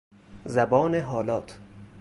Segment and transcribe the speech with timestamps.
[0.45, 1.59] زبان حالات